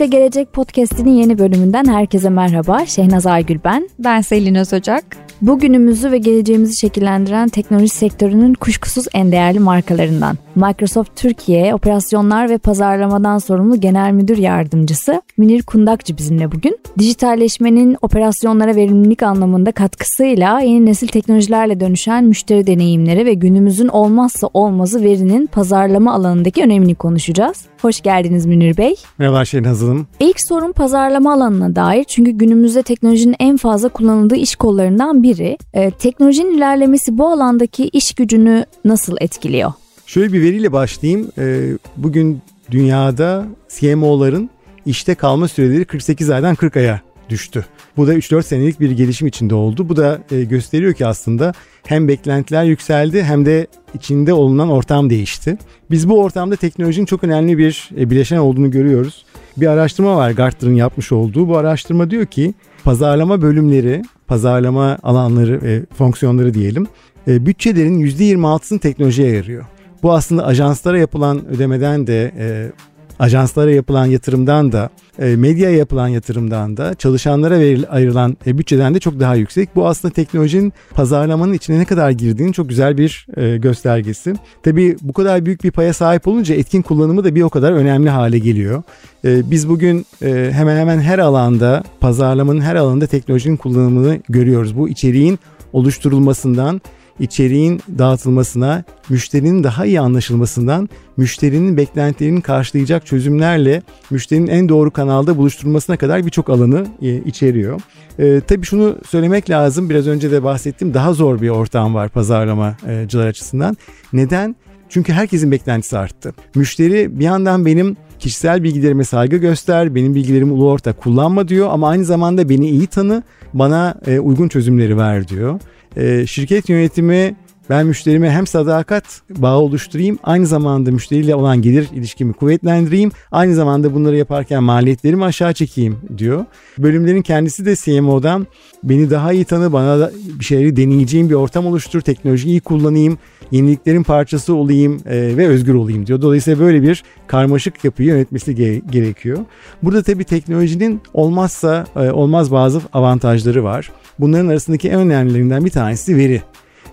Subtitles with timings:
[0.00, 2.86] İşte Gelecek Podcast'inin yeni bölümünden herkese merhaba.
[2.86, 3.88] Şehnaz Aygül ben.
[3.98, 5.04] Ben Selin Özocak.
[5.42, 10.38] Bugünümüzü ve geleceğimizi şekillendiren teknoloji sektörünün kuşkusuz en değerli markalarından.
[10.54, 16.78] Microsoft Türkiye Operasyonlar ve Pazarlamadan sorumlu Genel Müdür Yardımcısı Münir Kundakçı bizimle bugün.
[16.98, 25.02] Dijitalleşmenin operasyonlara verimlilik anlamında katkısıyla yeni nesil teknolojilerle dönüşen müşteri deneyimleri ve günümüzün olmazsa olmazı
[25.02, 27.64] verinin pazarlama alanındaki önemini konuşacağız.
[27.82, 28.94] Hoş geldiniz Münir Bey.
[29.18, 30.06] Merhaba Şehnaz Hanım.
[30.20, 35.58] İlk sorum pazarlama alanına dair çünkü günümüzde teknolojinin en fazla kullanıldığı iş kollarından biri.
[35.74, 39.72] Ee, teknolojinin ilerlemesi bu alandaki iş gücünü nasıl etkiliyor?
[40.10, 41.30] Şöyle bir veriyle başlayayım.
[41.38, 44.50] Ee, bugün dünyada CMO'ların
[44.86, 47.66] işte kalma süreleri 48 aydan 40 aya düştü.
[47.96, 49.88] Bu da 3-4 senelik bir gelişim içinde oldu.
[49.88, 51.52] Bu da e, gösteriyor ki aslında
[51.86, 55.58] hem beklentiler yükseldi hem de içinde olunan ortam değişti.
[55.90, 59.24] Biz bu ortamda teknolojinin çok önemli bir e, bileşen olduğunu görüyoruz.
[59.56, 61.48] Bir araştırma var Gartner'ın yapmış olduğu.
[61.48, 66.86] Bu araştırma diyor ki pazarlama bölümleri, pazarlama alanları ve fonksiyonları diyelim
[67.28, 69.64] e, bütçelerin %26'sını teknolojiye ayırıyor.
[70.02, 72.72] Bu aslında ajanslara yapılan ödemeden de e,
[73.18, 77.54] ajanslara yapılan yatırımdan da e, medyaya yapılan yatırımdan da çalışanlara
[77.88, 79.76] ayrılan e, bütçeden de çok daha yüksek.
[79.76, 84.34] Bu aslında teknolojinin pazarlamanın içine ne kadar girdiğinin çok güzel bir e, göstergesi.
[84.62, 88.10] Tabii bu kadar büyük bir paya sahip olunca etkin kullanımı da bir o kadar önemli
[88.10, 88.82] hale geliyor.
[89.24, 94.76] Biz bugün hemen hemen her alanda pazarlamanın her alanında teknolojinin kullanımını görüyoruz.
[94.76, 95.38] Bu içeriğin
[95.72, 96.80] oluşturulmasından
[97.20, 105.96] içeriğin dağıtılmasına, müşterinin daha iyi anlaşılmasından, müşterinin beklentilerini karşılayacak çözümlerle müşterinin en doğru kanalda buluşturulmasına
[105.96, 107.80] kadar birçok alanı e, içeriyor.
[108.18, 113.26] E, tabii şunu söylemek lazım, biraz önce de bahsettim, daha zor bir ortam var pazarlamacılar
[113.26, 113.76] açısından.
[114.12, 114.56] Neden?
[114.88, 116.34] Çünkü herkesin beklentisi arttı.
[116.54, 121.88] Müşteri bir yandan benim kişisel bilgilerime saygı göster, benim bilgilerimi ulu orta kullanma diyor ama
[121.88, 123.22] aynı zamanda beni iyi tanı,
[123.54, 125.60] bana e, uygun çözümleri ver diyor.
[125.96, 127.34] E, şirket yönetimi
[127.70, 133.94] ben müşterime hem sadakat bağı oluşturayım aynı zamanda müşteriyle olan gelir ilişkimi kuvvetlendireyim aynı zamanda
[133.94, 136.44] bunları yaparken maliyetlerimi aşağı çekeyim diyor.
[136.78, 138.46] Bölümlerin kendisi de CMO'dan
[138.82, 143.18] beni daha iyi tanı bana da bir şeyleri deneyeceğim bir ortam oluştur teknolojiyi iyi kullanayım
[143.50, 146.22] yeniliklerin parçası olayım e, ve özgür olayım diyor.
[146.22, 149.38] Dolayısıyla böyle bir karmaşık yapıyı yönetmesi ge- gerekiyor.
[149.82, 153.92] Burada tabii teknolojinin olmazsa e, olmaz bazı avantajları var.
[154.18, 156.42] Bunların arasındaki en önemlilerinden bir tanesi veri.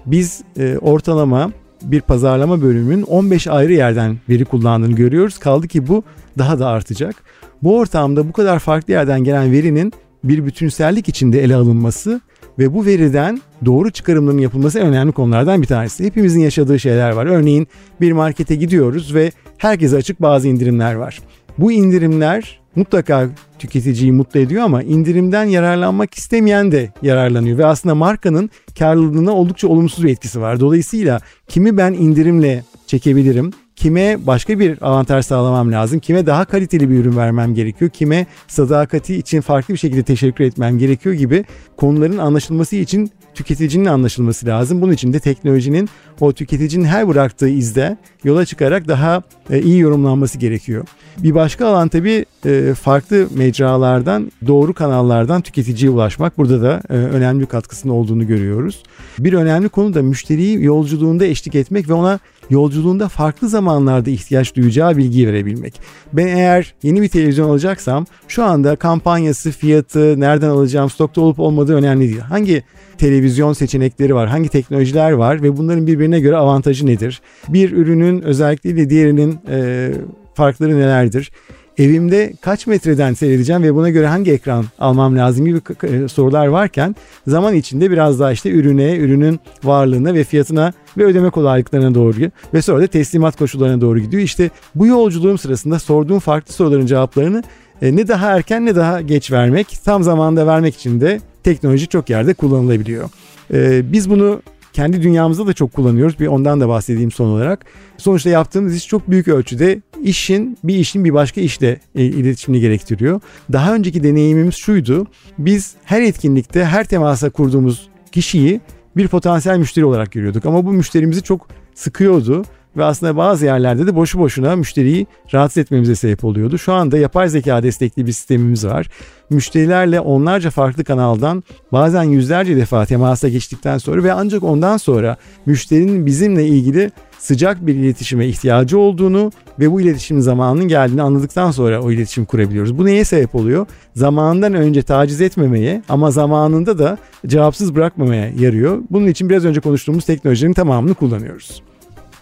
[0.08, 1.52] Biz e, ortalama
[1.84, 5.38] bir pazarlama bölümünün 15 ayrı yerden veri kullandığını görüyoruz.
[5.38, 6.04] Kaldı ki bu
[6.38, 7.16] daha da artacak.
[7.64, 12.22] Bu ortamda bu kadar farklı yerden gelen verinin bir bütünsellik içinde ele alınması
[12.60, 16.06] ve bu veriden doğru çıkarımların yapılması önemli konulardan bir tanesi.
[16.06, 17.26] Hepimizin yaşadığı şeyler var.
[17.26, 17.68] Örneğin
[18.02, 21.20] bir markete gidiyoruz ve herkese açık bazı indirimler var.
[21.58, 23.30] Bu indirimler mutlaka
[23.60, 28.50] tüketiciyi mutlu ediyor ama indirimden yararlanmak istemeyen de yararlanıyor ve aslında markanın
[28.80, 30.60] karlılığına oldukça olumsuz bir etkisi var.
[30.60, 36.96] Dolayısıyla kimi ben indirimle çekebilirim, kime başka bir avantaj sağlamam lazım, kime daha kaliteli bir
[36.96, 41.46] ürün vermem gerekiyor, kime sadakati için farklı bir şekilde teşekkür etmem gerekiyor gibi
[41.78, 44.82] konuların anlaşılması için tüketicinin anlaşılması lazım.
[44.82, 45.90] Bunun için de teknolojinin
[46.20, 50.86] o tüketicinin her bıraktığı izde yola çıkarak daha e, iyi yorumlanması gerekiyor.
[51.18, 56.38] Bir başka alan tabii e, farklı mecralardan, doğru kanallardan tüketiciye ulaşmak.
[56.38, 58.84] Burada da e, önemli katkısının olduğunu görüyoruz.
[59.20, 64.98] Bir önemli konu da müşteriyi yolculuğunda eşlik etmek ve ona yolculuğunda farklı zamanlarda ihtiyaç duyacağı
[64.98, 65.82] bilgiyi verebilmek.
[66.14, 71.76] Ben eğer yeni bir televizyon alacaksam şu anda kampanyası, fiyatı, nereden alacağım, stokta olup olmadığı
[71.76, 72.20] önemli değil.
[72.20, 72.64] Hangi
[72.98, 77.22] televizyon seçenekleri var, hangi teknolojiler var ve bunların birbirine göre avantajı nedir?
[77.50, 79.92] Bir ürünün özellikleriyle diğerinin e,
[80.34, 81.32] farkları nelerdir?
[81.78, 85.62] Evimde kaç metreden seyredeceğim ve buna göre hangi ekran almam lazım gibi
[86.10, 86.96] sorular varken
[87.28, 92.18] zaman içinde biraz daha işte ürüne, ürünün varlığına ve fiyatına ve ödeme kolaylıklarına doğru
[92.54, 94.24] ve sonra da teslimat koşullarına doğru gidiyor.
[94.24, 97.44] İşte bu yolculuğum sırasında sorduğum farklı soruların cevaplarını
[97.82, 102.10] e, ne daha erken ne daha geç vermek, tam zamanda vermek için de teknoloji çok
[102.10, 103.10] yerde kullanılabiliyor.
[103.54, 104.42] E, biz bunu
[104.74, 106.20] kendi dünyamızda da çok kullanıyoruz.
[106.20, 107.66] Bir ondan da bahsedeyim son olarak.
[107.98, 113.22] Sonuçta yaptığımız iş çok büyük ölçüde işin bir işin bir başka işle e, iletişimini gerektiriyor.
[113.54, 115.08] Daha önceki deneyimimiz şuydu.
[115.38, 118.62] Biz her etkinlikte her temasa kurduğumuz kişiyi
[118.98, 120.46] bir potansiyel müşteri olarak görüyorduk.
[120.46, 122.46] Ama bu müşterimizi çok sıkıyordu
[122.78, 126.58] ve aslında bazı yerlerde de boşu boşuna müşteriyi rahatsız etmemize sebep oluyordu.
[126.58, 128.90] Şu anda yapay zeka destekli bir sistemimiz var.
[129.30, 136.06] Müşterilerle onlarca farklı kanaldan bazen yüzlerce defa temasa geçtikten sonra ve ancak ondan sonra müşterinin
[136.06, 141.92] bizimle ilgili sıcak bir iletişime ihtiyacı olduğunu ve bu iletişim zamanının geldiğini anladıktan sonra o
[141.92, 142.78] iletişim kurabiliyoruz.
[142.78, 143.66] Bu neye sebep oluyor?
[143.96, 146.98] Zamanından önce taciz etmemeye ama zamanında da
[147.28, 148.82] cevapsız bırakmamaya yarıyor.
[148.90, 151.62] Bunun için biraz önce konuştuğumuz teknolojinin tamamını kullanıyoruz.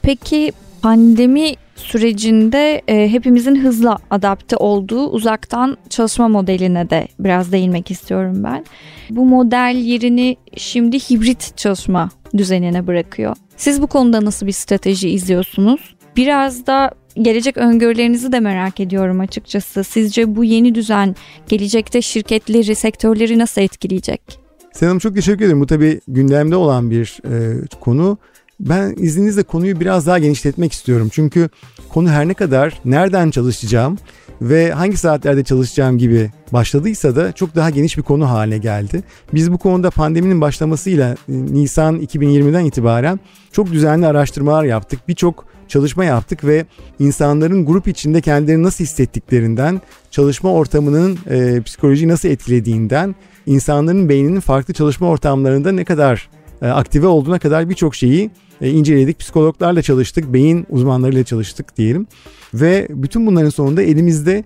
[0.05, 8.43] Peki pandemi sürecinde e, hepimizin hızla adapte olduğu uzaktan çalışma modeline de biraz değinmek istiyorum
[8.43, 8.65] ben.
[9.09, 13.35] Bu model yerini şimdi hibrit çalışma düzenine bırakıyor.
[13.57, 15.95] Siz bu konuda nasıl bir strateji izliyorsunuz?
[16.15, 16.91] Biraz da
[17.21, 19.83] gelecek öngörülerinizi de merak ediyorum açıkçası.
[19.83, 21.15] Sizce bu yeni düzen
[21.49, 24.21] gelecekte şirketleri, sektörleri nasıl etkileyecek?
[24.73, 25.61] Senem çok teşekkür ederim.
[25.61, 28.17] Bu tabii gündemde olan bir e, konu.
[28.59, 31.09] Ben izninizle konuyu biraz daha genişletmek istiyorum.
[31.11, 31.49] Çünkü
[31.89, 33.97] konu her ne kadar nereden çalışacağım
[34.41, 39.03] ve hangi saatlerde çalışacağım gibi başladıysa da çok daha geniş bir konu haline geldi.
[39.33, 43.19] Biz bu konuda pandeminin başlamasıyla e, Nisan 2020'den itibaren
[43.51, 44.99] çok düzenli araştırmalar yaptık.
[45.07, 46.65] Birçok çalışma yaptık ve
[46.99, 49.81] insanların grup içinde kendilerini nasıl hissettiklerinden,
[50.11, 53.15] çalışma ortamının e, psikolojiyi nasıl etkilediğinden,
[53.45, 56.29] insanların beyninin farklı çalışma ortamlarında ne kadar
[56.61, 58.31] e, aktive olduğuna kadar birçok şeyi
[58.61, 59.19] e, inceledik.
[59.19, 62.07] Psikologlarla çalıştık, beyin uzmanlarıyla çalıştık diyelim.
[62.53, 64.43] Ve bütün bunların sonunda elimizde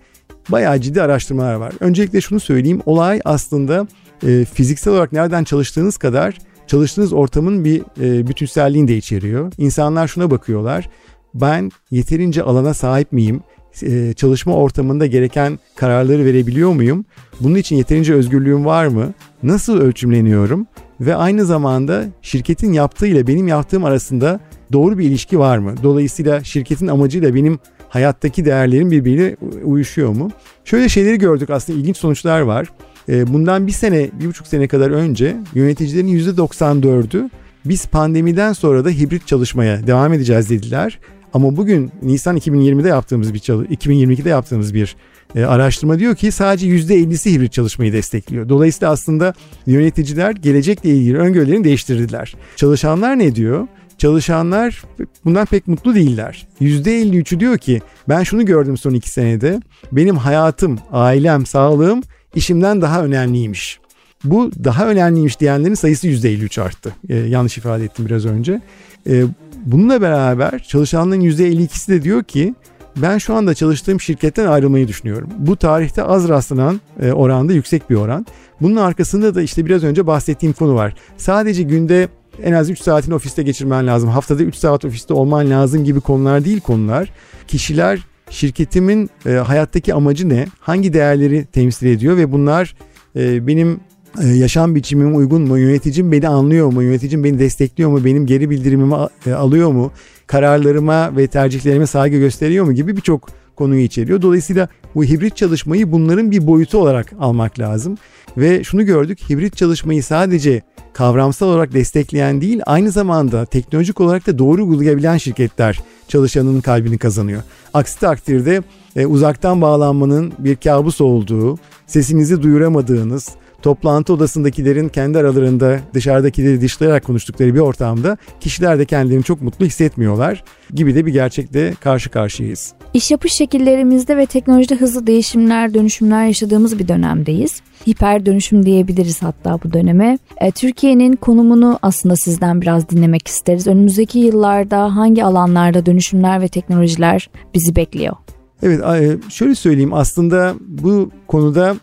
[0.50, 1.74] bayağı ciddi araştırmalar var.
[1.80, 2.82] Öncelikle şunu söyleyeyim.
[2.86, 3.88] Olay aslında
[4.28, 9.52] e, fiziksel olarak nereden çalıştığınız kadar çalıştığınız ortamın bir e, bütünselliğini de içeriyor.
[9.58, 10.90] İnsanlar şuna bakıyorlar.
[11.34, 13.42] Ben yeterince alana sahip miyim?
[13.84, 17.06] E, çalışma ortamında gereken kararları verebiliyor muyum?
[17.40, 19.14] Bunun için yeterince özgürlüğüm var mı?
[19.44, 20.68] Nasıl ölçümleniyorum?
[21.02, 24.40] Ve aynı zamanda şirketin yaptığı ile benim yaptığım arasında
[24.74, 25.76] doğru bir ilişki var mı?
[25.84, 27.60] Dolayısıyla şirketin amacıyla benim
[27.90, 30.32] hayattaki değerlerim birbiriyle uyuşuyor mu?
[30.66, 32.68] Şöyle şeyleri gördük aslında ilginç sonuçlar var.
[33.10, 37.30] Ee, bundan bir sene, bir buçuk sene kadar önce yöneticilerin %94'ü
[37.66, 41.00] biz pandemiden sonra da hibrit çalışmaya devam edeceğiz dediler.
[41.34, 44.96] Ama bugün Nisan 2020'de yaptığımız bir 2022'de yaptığımız bir
[45.36, 48.50] e, araştırma diyor ki sadece %50'si hibrit çalışmayı destekliyor.
[48.50, 49.34] Dolayısıyla aslında
[49.66, 52.36] yöneticiler gelecekle ilgili öngörülerini değiştirdiler.
[52.56, 53.68] Çalışanlar ne diyor?
[53.98, 54.84] Çalışanlar
[55.26, 56.48] bundan pek mutlu değiller.
[56.62, 59.60] %53'ü diyor ki ben şunu gördüm son iki senede.
[59.92, 62.02] Benim hayatım, ailem, sağlığım
[62.36, 63.80] işimden daha önemliymiş.
[64.24, 66.96] Bu daha önemliymiş diyenlerin sayısı %53 arttı.
[67.10, 68.62] Ee, yanlış ifade ettim biraz önce.
[69.10, 69.24] Ee,
[69.66, 72.56] bununla beraber çalışanların %52'si de diyor ki
[72.98, 75.30] ben şu anda çalıştığım şirketten ayrılmayı düşünüyorum.
[75.38, 78.26] Bu tarihte az rastlanan e, oranda yüksek bir oran.
[78.62, 80.96] Bunun arkasında da işte biraz önce bahsettiğim konu var.
[81.18, 82.08] Sadece günde
[82.44, 84.10] en az 3 saatini ofiste geçirmen lazım.
[84.10, 87.12] Haftada 3 saat ofiste olman lazım gibi konular değil konular.
[87.48, 88.00] Kişiler
[88.30, 90.48] şirketimin e, hayattaki amacı ne?
[90.60, 92.76] Hangi değerleri temsil ediyor ve bunlar
[93.16, 93.80] e, benim
[94.22, 95.58] e, yaşam biçimim uygun mu?
[95.58, 96.84] Yöneticim beni anlıyor mu?
[96.84, 98.06] Yöneticim beni destekliyor mu?
[98.06, 98.96] Benim geri bildirimimi
[99.26, 99.92] e, alıyor mu?
[100.30, 104.22] Kararlarıma ve tercihlerime saygı gösteriyor mu gibi birçok konuyu içeriyor.
[104.22, 107.98] Dolayısıyla bu hibrit çalışmayı bunların bir boyutu olarak almak lazım.
[108.38, 110.62] Ve şunu gördük hibrit çalışmayı sadece
[110.94, 117.42] kavramsal olarak destekleyen değil aynı zamanda teknolojik olarak da doğru uygulayabilen şirketler çalışanının kalbini kazanıyor.
[117.74, 118.64] Aksi takdirde
[118.96, 123.30] e, uzaktan bağlanmanın bir kabus olduğu, sesinizi duyuramadığınız,
[123.62, 130.44] toplantı odasındakilerin kendi aralarında dışarıdakileri dışlayarak konuştukları bir ortamda kişiler de kendilerini çok mutlu hissetmiyorlar
[130.74, 132.74] gibi de bir gerçekle karşı karşıyayız.
[132.94, 137.62] İş yapış şekillerimizde ve teknolojide hızlı değişimler, dönüşümler yaşadığımız bir dönemdeyiz.
[137.88, 140.18] Hiper dönüşüm diyebiliriz hatta bu döneme.
[140.38, 143.68] E, Türkiye'nin konumunu aslında sizden biraz dinlemek isteriz.
[143.68, 148.16] Önümüzdeki yıllarda hangi alanlarda dönüşümler ve teknolojiler bizi bekliyor?
[148.64, 151.76] Evet e, şöyle söyleyeyim aslında bu konuda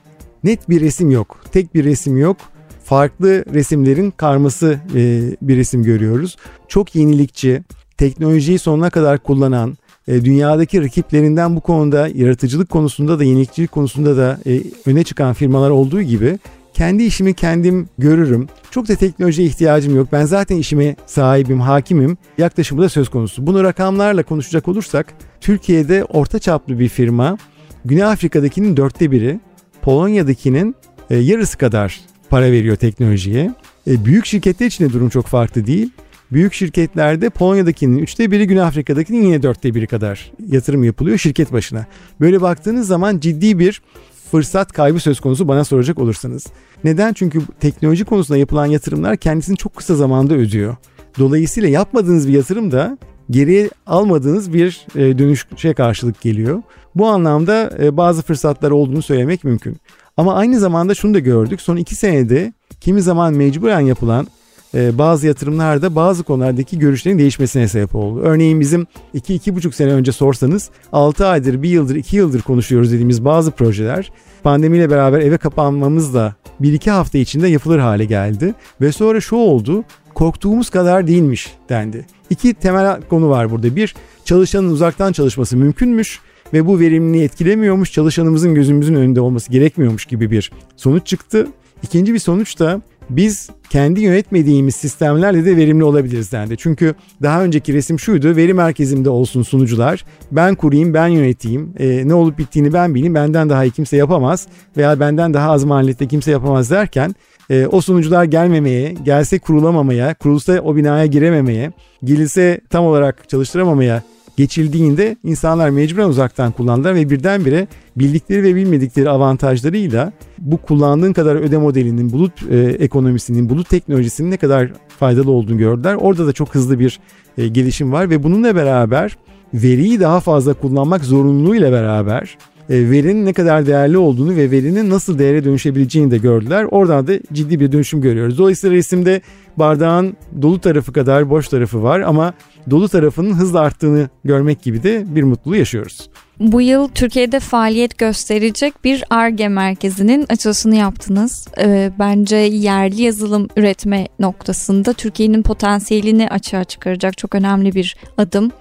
[0.45, 1.41] net bir resim yok.
[1.53, 2.37] Tek bir resim yok.
[2.85, 6.37] Farklı resimlerin karması e, bir resim görüyoruz.
[6.69, 7.63] Çok yenilikçi,
[7.97, 9.77] teknolojiyi sonuna kadar kullanan,
[10.09, 15.71] e, dünyadaki rakiplerinden bu konuda yaratıcılık konusunda da yenilikçilik konusunda da e, öne çıkan firmalar
[15.71, 16.39] olduğu gibi
[16.75, 18.49] kendi işimi kendim görürüm.
[18.71, 20.09] Çok da teknolojiye ihtiyacım yok.
[20.13, 22.17] Ben zaten işime sahibim, hakimim.
[22.39, 23.47] Yaklaşımı da söz konusu.
[23.47, 27.39] Bunu rakamlarla konuşacak olursak Türkiye'de orta çaplı bir firma
[27.85, 29.41] Güney Afrika'dakinin dörtte biri,
[29.87, 30.77] Polonya'dakinin
[31.11, 32.01] e, yarısı kadar
[32.31, 33.55] para veriyor teknolojiye.
[33.87, 35.91] E, büyük şirketler için de durum çok farklı değil.
[36.33, 41.87] Büyük şirketlerde Polonya'dakinin üçte biri, Güney Afrika'dakinin yine dörtte biri kadar yatırım yapılıyor şirket başına.
[42.21, 43.83] Böyle baktığınız zaman ciddi bir
[44.31, 46.47] fırsat kaybı söz konusu bana soracak olursanız.
[46.85, 47.13] Neden?
[47.13, 50.77] Çünkü teknoloji konusunda yapılan yatırımlar kendisini çok kısa zamanda ödüyor.
[51.19, 52.99] Dolayısıyla yapmadığınız bir yatırım da
[53.31, 56.63] geriye almadığınız bir e, dönüşe karşılık geliyor.
[56.95, 59.77] Bu anlamda e, bazı fırsatlar olduğunu söylemek mümkün.
[60.17, 61.61] Ama aynı zamanda şunu da gördük.
[61.61, 64.27] Son iki senede kimi zaman mecburen yapılan
[64.75, 68.21] e, bazı yatırımlarda bazı konulardaki görüşlerin değişmesine sebep oldu.
[68.21, 73.51] Örneğin bizim 2-2,5 sene önce sorsanız 6 aydır, 1 yıldır, 2 yıldır konuşuyoruz dediğimiz bazı
[73.51, 78.55] projeler pandemiyle beraber eve kapanmamızla 1-2 hafta içinde yapılır hale geldi.
[78.81, 82.07] Ve sonra şu oldu, korktuğumuz kadar değilmiş dendi.
[82.31, 83.77] İki temel konu var burada.
[83.77, 86.21] Bir, çalışanın uzaktan çalışması mümkünmüş
[86.53, 91.49] ve bu verimliliği etkilemiyormuş, çalışanımızın gözümüzün önünde olması gerekmiyormuş gibi bir sonuç çıktı.
[91.83, 92.81] İkinci bir sonuç da
[93.11, 96.57] biz kendi yönetmediğimiz sistemlerle de verimli olabiliriz dendi.
[96.57, 98.37] Çünkü daha önceki resim şuydu.
[98.37, 100.05] Veri merkezimde olsun sunucular.
[100.33, 101.73] Ben kurayım, ben yöneteyim.
[101.79, 103.15] E, ne olup bittiğini ben bileyim.
[103.15, 104.47] Benden daha iyi kimse yapamaz
[104.77, 107.15] veya benden daha az maliyette kimse yapamaz derken
[107.51, 111.73] e, o sunucular gelmemeye, gelse kurulamamaya, kurulsa o binaya girememeye,
[112.05, 114.03] gelirse tam olarak çalıştıramamaya
[114.37, 117.67] geçildiğinde insanlar mecburen uzaktan kullandılar ve birdenbire
[117.97, 124.37] bildikleri ve bilmedikleri avantajlarıyla bu kullandığın kadar öde modelinin, bulut e, ekonomisinin, bulut teknolojisinin ne
[124.37, 125.95] kadar faydalı olduğunu gördüler.
[125.95, 127.01] Orada da çok hızlı bir
[127.39, 129.17] e, gelişim var ve bununla beraber
[129.55, 132.39] veriyi daha fazla kullanmak zorunluluğuyla beraber
[132.71, 136.65] e, verinin ne kadar değerli olduğunu ve verinin nasıl değere dönüşebileceğini de gördüler.
[136.71, 138.39] Oradan da ciddi bir dönüşüm görüyoruz.
[138.39, 139.21] Dolayısıyla resimde
[139.57, 142.35] bardağın dolu tarafı kadar boş tarafı var ama
[142.71, 146.11] dolu tarafının hızla arttığını görmek gibi de bir mutluluğu yaşıyoruz.
[146.41, 151.49] Bu yıl Türkiye'de faaliyet gösterecek bir ARGE merkezinin açılışını yaptınız.
[151.59, 158.53] Ee, bence yerli yazılım üretme noktasında Türkiye'nin potansiyelini açığa çıkaracak çok önemli bir adım.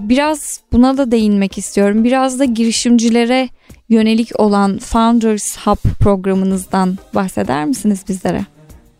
[0.00, 2.04] Biraz buna da değinmek istiyorum.
[2.04, 3.48] Biraz da girişimcilere
[3.88, 8.46] yönelik olan Founders Hub programınızdan bahseder misiniz bizlere?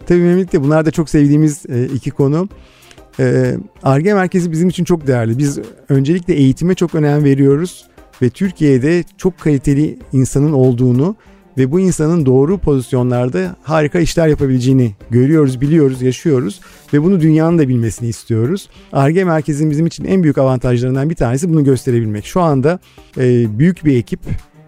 [0.06, 2.48] Tabii memnuniyetle bunlar da çok sevdiğimiz e, iki konu.
[3.82, 5.38] ARGE e merkezi bizim için çok değerli.
[5.38, 7.84] Biz öncelikle eğitime çok önem veriyoruz
[8.22, 11.16] ve Türkiye'de çok kaliteli insanın olduğunu
[11.58, 16.60] ve bu insanın doğru pozisyonlarda harika işler yapabileceğini görüyoruz, biliyoruz, yaşıyoruz
[16.92, 18.68] ve bunu dünyanın da bilmesini istiyoruz.
[18.92, 22.26] ARGE merkezinin bizim için en büyük avantajlarından bir tanesi bunu gösterebilmek.
[22.26, 22.78] Şu anda
[23.18, 24.20] e, büyük bir ekip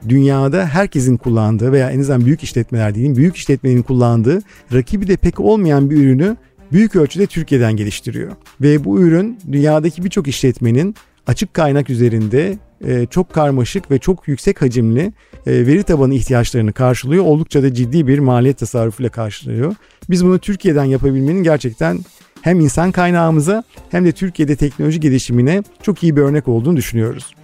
[0.09, 5.41] dünyada herkesin kullandığı veya en azından büyük işletmeler diyeyim, büyük işletmenin kullandığı rakibi de pek
[5.41, 6.37] olmayan bir ürünü
[6.73, 8.33] büyük ölçüde Türkiye'den geliştiriyor.
[8.61, 10.95] Ve bu ürün dünyadaki birçok işletmenin
[11.27, 15.13] açık kaynak üzerinde e, çok karmaşık ve çok yüksek hacimli
[15.47, 17.25] e, veri tabanı ihtiyaçlarını karşılıyor.
[17.25, 19.75] Oldukça da ciddi bir maliyet tasarrufuyla karşılıyor.
[20.11, 21.99] Biz bunu Türkiye'den yapabilmenin gerçekten
[22.43, 27.35] hem insan kaynağımıza hem de Türkiye'de teknoloji gelişimine çok iyi bir örnek olduğunu düşünüyoruz.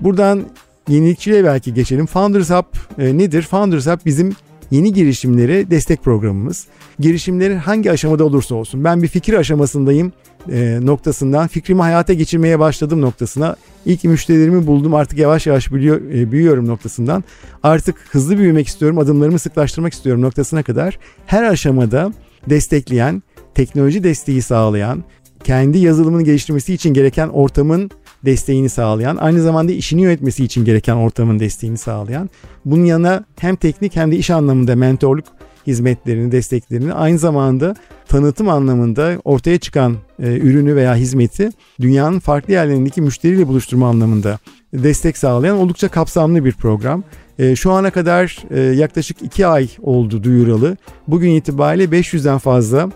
[0.00, 0.42] Buradan
[0.88, 2.06] yenilikçiliğe belki geçelim.
[2.06, 3.42] Founders Hub e, nedir?
[3.42, 4.36] Founders Hub bizim
[4.70, 6.66] yeni girişimlere destek programımız.
[6.98, 10.12] Girişimlerin hangi aşamada olursa olsun ben bir fikir aşamasındayım
[10.52, 13.56] e, noktasından fikrimi hayata geçirmeye başladım noktasına.
[13.86, 17.24] İlk müşterilerimi buldum artık yavaş yavaş büyüyor, e, büyüyorum noktasından.
[17.62, 20.98] Artık hızlı büyümek istiyorum adımlarımı sıklaştırmak istiyorum noktasına kadar.
[21.26, 22.12] Her aşamada
[22.50, 23.22] destekleyen
[23.54, 25.04] teknoloji desteği sağlayan
[25.44, 27.90] kendi yazılımını geliştirmesi için gereken ortamın
[28.26, 32.30] desteğini sağlayan, aynı zamanda işini yönetmesi için gereken ortamın desteğini sağlayan,
[32.64, 35.24] bunun yanına hem teknik hem de iş anlamında mentorluk
[35.66, 37.74] hizmetlerini, desteklerini aynı zamanda
[38.08, 44.38] tanıtım anlamında ortaya çıkan e, ürünü veya hizmeti dünyanın farklı yerlerindeki müşteriyle buluşturma anlamında
[44.72, 47.04] destek sağlayan oldukça kapsamlı bir program.
[47.38, 50.76] E, şu ana kadar e, yaklaşık 2 ay oldu duyuralı.
[51.08, 52.90] Bugün itibariyle 500'den fazla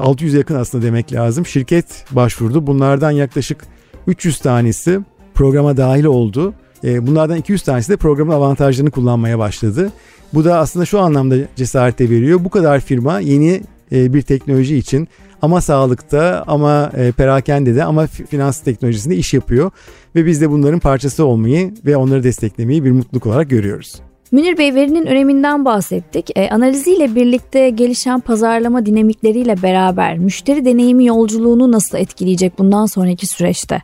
[0.00, 1.46] 600 e, yakın aslında demek lazım.
[1.46, 2.66] Şirket başvurdu.
[2.66, 3.75] Bunlardan yaklaşık
[4.06, 5.00] 300 tanesi
[5.34, 6.54] programa dahil oldu.
[6.84, 9.92] E, bunlardan 200 tanesi de programın avantajlarını kullanmaya başladı.
[10.34, 12.44] Bu da aslında şu anlamda cesarete veriyor.
[12.44, 13.60] Bu kadar firma yeni
[13.92, 15.08] e, bir teknoloji için
[15.42, 19.70] ama sağlıkta ama perakende de ama finans teknolojisinde iş yapıyor.
[20.14, 24.00] Ve biz de bunların parçası olmayı ve onları desteklemeyi bir mutluluk olarak görüyoruz.
[24.32, 26.38] Münir Bey verinin öneminden bahsettik.
[26.38, 33.82] E, analiziyle birlikte gelişen pazarlama dinamikleriyle beraber müşteri deneyimi yolculuğunu nasıl etkileyecek bundan sonraki süreçte?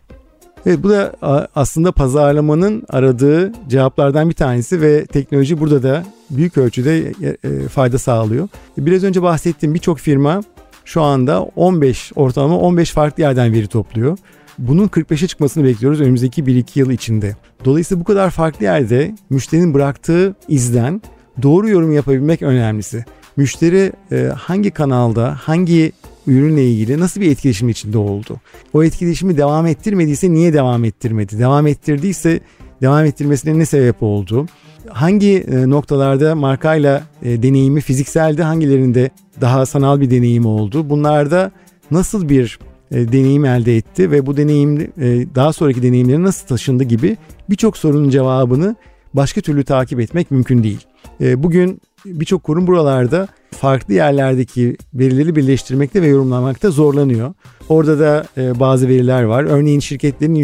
[0.66, 1.12] Evet bu da
[1.54, 7.98] aslında pazarlamanın aradığı cevaplardan bir tanesi ve teknoloji burada da büyük ölçüde e, e, fayda
[7.98, 8.48] sağlıyor.
[8.78, 10.40] Biraz önce bahsettiğim birçok firma
[10.84, 14.18] şu anda 15 ortalama 15 farklı yerden veri topluyor.
[14.58, 17.36] Bunun 45'e çıkmasını bekliyoruz önümüzdeki 1-2 yıl içinde.
[17.64, 21.02] Dolayısıyla bu kadar farklı yerde müşterinin bıraktığı izden
[21.42, 23.04] doğru yorum yapabilmek önemlisi.
[23.36, 25.92] Müşteri e, hangi kanalda, hangi
[26.26, 28.40] ürünle ilgili nasıl bir etkileşim içinde oldu?
[28.72, 31.38] O etkileşimi devam ettirmediyse niye devam ettirmedi?
[31.38, 32.40] Devam ettirdiyse
[32.82, 34.46] devam ettirmesine ne sebep oldu?
[34.88, 39.10] Hangi e, noktalarda markayla e, deneyimi fizikseldi, hangilerinde
[39.40, 40.90] daha sanal bir deneyim oldu?
[40.90, 41.50] Bunlarda
[41.90, 42.58] nasıl bir
[42.90, 44.92] e, deneyim elde etti ve bu deneyim
[45.34, 47.16] daha sonraki deneyimleri nasıl taşındı gibi
[47.50, 48.76] birçok sorunun cevabını
[49.14, 50.80] başka türlü takip etmek mümkün değil.
[51.20, 57.34] Bugün birçok kurum buralarda farklı yerlerdeki verileri birleştirmekte ve yorumlamakta zorlanıyor.
[57.68, 59.44] Orada da e, bazı veriler var.
[59.44, 60.34] Örneğin şirketlerin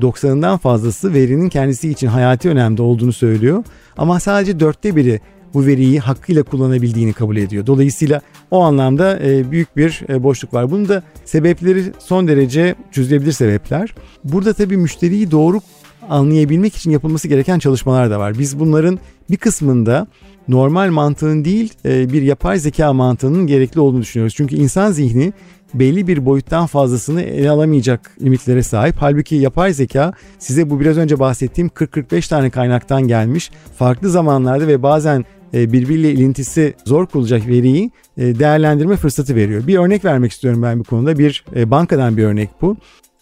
[0.00, 3.64] %90'ından fazlası verinin kendisi için hayati önemde olduğunu söylüyor.
[3.96, 5.20] Ama sadece dörtte biri
[5.54, 7.66] bu veriyi hakkıyla kullanabildiğini kabul ediyor.
[7.66, 10.70] Dolayısıyla o anlamda e, büyük bir e, boşluk var.
[10.70, 13.94] Bunun da sebepleri son derece çözülebilir sebepler.
[14.24, 15.60] Burada tabii müşteriyi doğru
[16.08, 18.38] anlayabilmek için yapılması gereken çalışmalar da var.
[18.38, 18.98] Biz bunların
[19.30, 20.06] bir kısmında
[20.48, 24.34] normal mantığın değil e, bir yapay zeka mantığının gerekli olduğunu düşünüyoruz.
[24.36, 25.32] Çünkü insan zihni
[25.74, 28.96] belli bir boyuttan fazlasını ele alamayacak limitlere sahip.
[28.98, 34.82] Halbuki yapay zeka size bu biraz önce bahsettiğim 40-45 tane kaynaktan gelmiş farklı zamanlarda ve
[34.82, 35.24] bazen
[35.54, 39.66] e, birbiriyle ilintisi zor kurulacak veriyi e, değerlendirme fırsatı veriyor.
[39.66, 41.18] Bir örnek vermek istiyorum ben bu konuda.
[41.18, 42.76] Bir bankadan bir örnek bu.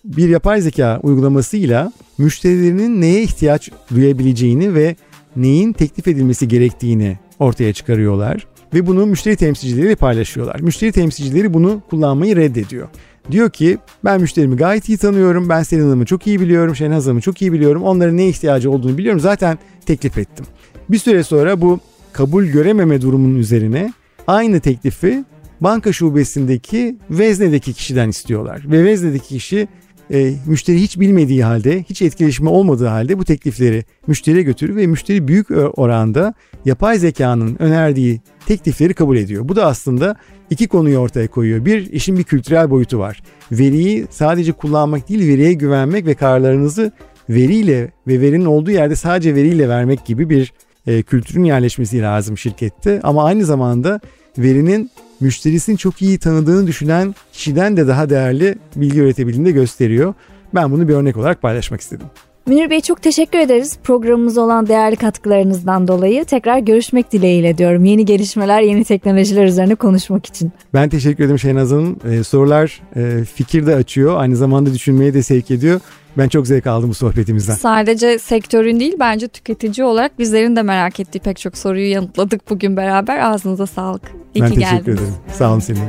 [0.05, 4.97] Bir yapay zeka uygulamasıyla müşterilerinin neye ihtiyaç duyabileceğini ve
[5.37, 10.61] neyin teklif edilmesi gerektiğini ortaya çıkarıyorlar ve bunu müşteri temsilcileriyle paylaşıyorlar.
[10.61, 12.89] Müşteri temsilcileri bunu kullanmayı reddediyor.
[13.31, 15.49] Diyor ki ben müşterimi gayet iyi tanıyorum.
[15.49, 16.77] Ben Selin Hanım'ı çok iyi biliyorum.
[16.77, 17.83] Şenaz Hanım'ı çok iyi biliyorum.
[17.83, 19.21] Onların ne ihtiyacı olduğunu biliyorum.
[19.21, 20.47] Zaten teklif ettim.
[20.89, 21.81] Bir süre sonra bu
[22.13, 23.93] kabul görememe durumunun üzerine
[24.27, 25.25] aynı teklifi
[25.61, 28.63] banka şubesindeki veznedeki kişiden istiyorlar.
[28.67, 29.69] Ve veznedeki kişi
[30.13, 35.29] e, müşteri hiç bilmediği halde, hiç etkileşimi olmadığı halde bu teklifleri müşteriye götürür ve müşteri
[35.29, 36.35] büyük oranda
[36.65, 39.49] yapay zekanın önerdiği teklifleri kabul ediyor.
[39.49, 40.17] Bu da aslında
[40.51, 41.65] iki konuyu ortaya koyuyor.
[41.65, 43.23] Bir, işin bir kültürel boyutu var.
[43.53, 46.93] Veriyi sadece kullanmak değil, veriye güvenmek ve kararlarınızı
[47.31, 50.53] veriyle ve verinin olduğu yerde sadece veriyle vermek gibi bir
[50.87, 53.01] e, kültürün yerleşmesi lazım şirkette.
[53.03, 54.01] Ama aynı zamanda
[54.39, 60.15] verinin müşterisini çok iyi tanıdığını düşünen kişiden de daha değerli bilgi üretebildiğini de gösteriyor.
[60.55, 62.07] Ben bunu bir örnek olarak paylaşmak istedim.
[62.47, 66.25] Münir Bey çok teşekkür ederiz programımıza olan değerli katkılarınızdan dolayı.
[66.25, 67.85] Tekrar görüşmek dileğiyle diyorum.
[67.85, 70.53] Yeni gelişmeler, yeni teknolojiler üzerine konuşmak için.
[70.75, 71.97] Ben teşekkür ederim Şehnaz Hanım.
[72.11, 74.21] Ee, sorular e, fikir de açıyor.
[74.21, 75.81] Aynı zamanda düşünmeye de sevk ediyor.
[76.19, 77.55] Ben çok zevk aldım bu sohbetimizden.
[77.55, 82.77] Sadece sektörün değil bence tüketici olarak bizlerin de merak ettiği pek çok soruyu yanıtladık bugün
[82.77, 83.19] beraber.
[83.19, 84.03] Ağzınıza sağlık.
[84.35, 84.99] İyi ben ki teşekkür geldiniz.
[85.01, 85.15] ederim.
[85.39, 85.81] Sağ olun senin.